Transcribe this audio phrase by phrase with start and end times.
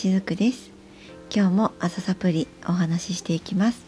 [0.00, 0.70] しずくです。
[1.30, 3.84] 今日も朝サプリお話ししていきます、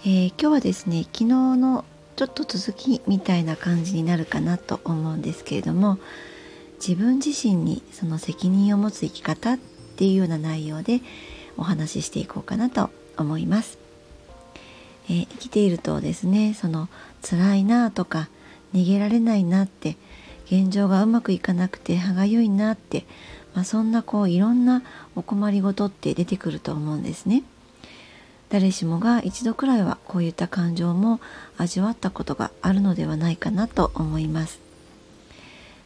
[0.00, 1.84] えー、今日はですね昨日の
[2.16, 5.98] ちょっと続きみたいな感じになるかなと思うんですけれども
[6.84, 11.02] 自分自身にその責任を持つ生き方っていうような内容で
[11.58, 13.78] お話ししていこうかなと思います、
[15.10, 16.88] えー、生きているとですねその
[17.20, 18.30] 辛いなとか
[18.72, 19.98] 逃げられないなって
[20.46, 23.06] 現状がうまくいかなくて歯がゆいなって、
[23.54, 24.82] まあ、そんなこういろんな
[25.16, 27.42] お困りごとって出てくると思うんですね。
[28.48, 31.20] 誰しもが一度くらいはこういった感情も
[31.56, 34.60] 味わったことがあるのではないかなと思います。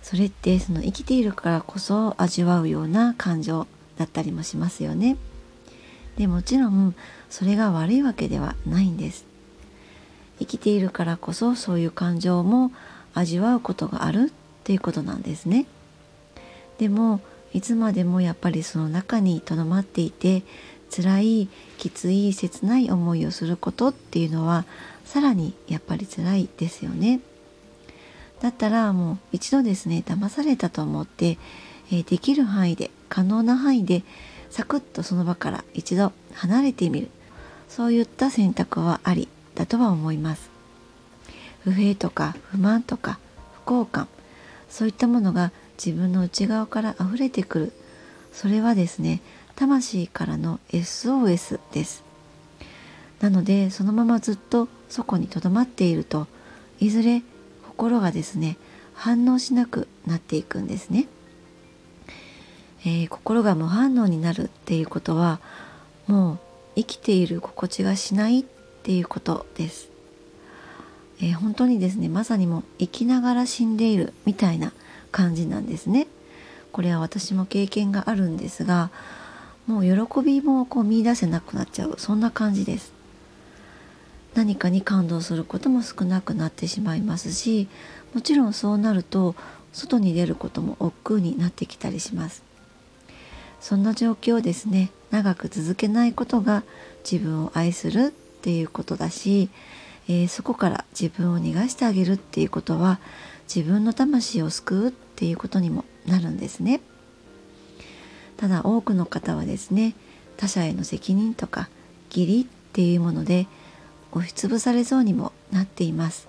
[0.03, 5.17] それってその生きているからこそ味わうような感情だったりもしますよね。
[6.17, 6.95] でもちろん
[7.29, 9.27] それが悪いわけではないんです。
[10.39, 12.73] 生きているからこそそういう感情も
[13.15, 14.33] 味わうことがあるっ
[14.65, 15.67] ていうことなんですね。
[16.79, 17.21] でも
[17.55, 20.43] いつまでもやっぱりその中にとどまっていて
[20.95, 24.65] 辛いきつい切ない思いをすることっていうのは
[25.05, 27.21] さらにやっぱり辛いですよね。
[28.41, 31.39] だったらもう一度ですね騙されたと思って、
[31.91, 34.03] えー、できる範囲で可能な範囲で
[34.51, 37.09] サクッとその場から一度離れてみる
[37.69, 40.51] そういった選択はありだとは思います。
[41.63, 43.19] 不平とか不満とか
[43.55, 44.09] 不幸感
[44.69, 45.53] そういったものが
[45.83, 47.73] 自分の内側から溢れてくる。
[48.33, 49.21] それはですね
[49.55, 52.05] 魂からの SOS です。
[53.21, 56.27] なのでそのままずっとそこにとどまっていると
[56.79, 57.23] いずれ
[57.67, 58.57] 心がですね
[58.93, 61.07] 反応しなくなっていくんですね、
[62.81, 65.41] えー、心が無反応になるっていうことは
[66.07, 66.39] もう
[66.77, 68.45] 生きている心地がしないっ
[68.83, 69.89] ていうことです、
[71.21, 74.73] えー、本当にですねまさにも生きながら死んでいるみたいな
[75.15, 76.09] 感じなんですね。
[76.73, 78.91] これは私も経験があるんですが
[79.69, 82.93] もう喜びもこう見出せなくなっちゃうそんな感じです。
[84.35, 87.69] 何かに感動することも少なくなってしまいますし
[88.13, 89.37] もちろんそうなると
[89.73, 92.43] 外に出ることも億劫になってきたりします。
[93.61, 94.91] そんな状況をですね。
[95.13, 96.65] 長く続けないことが
[97.09, 99.49] 自分を愛するっていうことだし、
[100.09, 102.99] えー、そこから自分を逃がしてあげるっていうことは
[103.47, 106.81] 自分の魂を救うっっていうことにもなるんですね。
[108.37, 109.95] ただ多くの方はですね
[110.37, 111.69] 他者への責任とか
[112.11, 113.47] 義理っていうもので
[114.13, 116.29] 押しつぶされそうにもなっています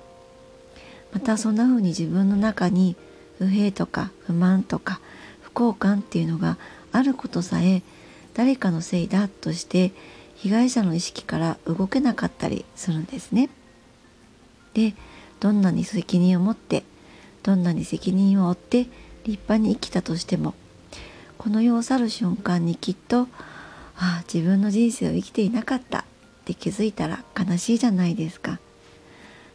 [1.14, 2.96] またそんな風に自分の中に
[3.40, 5.00] 不平とか不満とか
[5.42, 6.58] 不幸感っていうのが
[6.92, 7.82] あることさえ
[8.34, 9.92] 誰かのせいだとして
[10.36, 13.50] 被害者の意識から動けなかったりするんですね
[14.74, 14.94] で
[15.40, 16.84] どんなに責任を持って
[17.46, 18.88] どんなに責任を負って
[19.24, 20.56] 立派に生きたとしても
[21.38, 23.28] この世を去る瞬間にきっと
[23.98, 26.04] ああ自分の人生を生きていなかったっ
[26.46, 28.60] て気づいたら悲しいじゃないですか。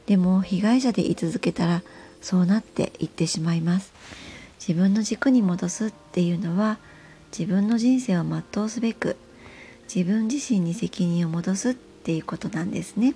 [0.06, 1.82] でも被害者で居続けたら
[2.22, 3.92] そうなっていってしまいます。
[4.60, 6.78] 自分の軸に戻すっていうのは
[7.36, 9.16] 自分の人生を全うすべく
[9.92, 13.14] 自分自身に責任を戻すっていうことなんですね。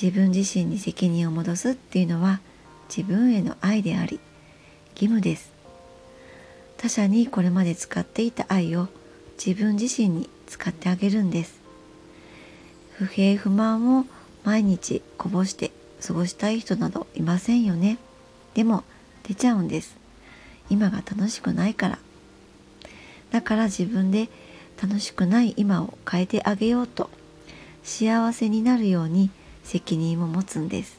[0.00, 2.40] 自分自身に責任を戻すっていうのは
[2.88, 4.20] 自分への愛であり
[4.94, 5.52] 義務です。
[6.76, 8.88] 他者にこれまで使っていた愛を
[9.44, 11.58] 自分自身に使ってあげるんです。
[12.92, 14.06] 不平不満を
[14.44, 15.70] 毎日こぼして
[16.04, 17.98] 過ごしたい人などいませんよね。
[18.54, 18.84] でも
[19.24, 19.96] 出ちゃうんです。
[20.70, 21.98] 今が楽しくないから。
[23.30, 24.28] だから自分で
[24.80, 27.10] 楽しくない今を変えてあげようと
[27.82, 29.30] 幸せになるように
[29.64, 30.98] 責任を持つんです。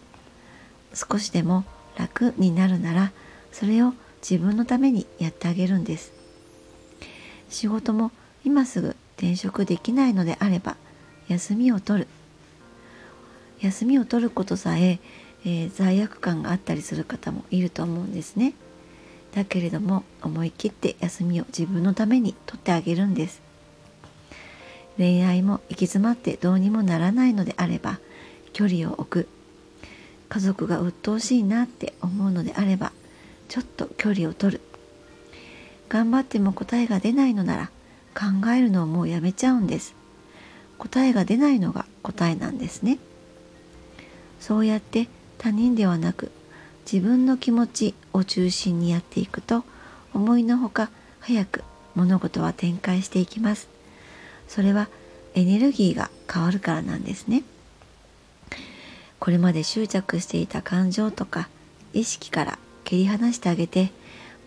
[0.93, 1.65] 少しでも
[1.99, 3.11] 楽になるなら
[3.51, 6.13] それを自分のためにやってあげるんです。
[7.49, 8.11] 仕事も
[8.45, 10.77] 今すぐ転職できないのであれば
[11.27, 12.07] 休みを取る。
[13.59, 14.99] 休みを取ることさえ
[15.45, 18.53] えー、罪悪感があったりする方もいると思うんですね。
[19.35, 23.41] だけれども思い切って休みを自分のために取ってあげるんです。
[24.97, 27.99] 恋愛も行き詰まってどうにもならないのであれば
[28.53, 29.38] 距離を置く。
[30.29, 32.91] 家族が鬱陶しいなって思うのであれば
[33.47, 34.61] ちょっと距離を取る。
[35.89, 37.71] 頑張っても答えが出ないのなら
[38.13, 39.95] 考えるのをもうやめちゃうんです。
[40.77, 42.99] 答えが出ないのが答えなんですね。
[44.39, 46.31] そうやって他人ではなく
[46.91, 49.63] 自分の気持ちを中心にやっていくと
[50.13, 50.89] 思いのほか
[51.19, 51.63] 早く
[51.95, 53.67] 物事は展開していきます。
[54.47, 54.89] それは
[55.35, 57.43] エネルギーが変わるからなんですね。
[59.19, 61.49] これまで執着していた感情とか
[61.93, 63.91] 意識から切り離してあげて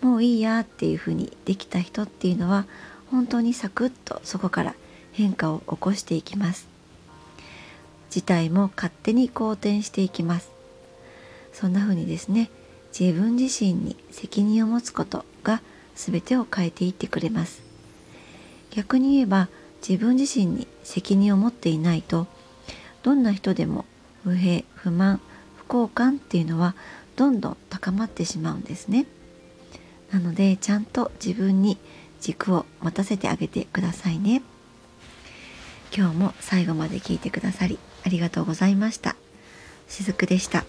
[0.00, 2.66] もういいやっていうふうにできた人っていうのは
[3.10, 4.74] 本当にサクッとそこから
[5.12, 6.66] 変化を起こしていきます。
[8.10, 10.50] 事態も勝手に好転していきます。
[11.52, 12.50] そんな風にですね
[12.98, 15.62] 自分自身に責任を持つことが
[15.94, 17.62] 全てを変えていってくれます。
[18.70, 19.48] 逆に言えば
[19.86, 22.26] 自分自身に責任を持っていないと
[23.02, 23.84] どんな人でも
[24.24, 25.20] 不平不満
[25.56, 26.74] 不幸感っていうのは
[27.16, 29.06] どんどん高まってしまうんですね。
[30.10, 31.78] なのでちゃんと自分に
[32.20, 34.42] 軸を持たせてあげてくださいね。
[35.94, 39.16] 今日も最後まで聞いてくださりありがとうございました。
[39.88, 40.64] しずくでした。